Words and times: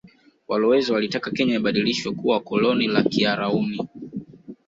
Walowezi 0.47 0.91
walitaka 0.93 1.31
Kenya 1.31 1.55
ibadilishwe 1.55 2.11
kuwa 2.11 2.39
koloni 2.39 2.87
la 2.87 3.03
kiarauni 3.03 3.89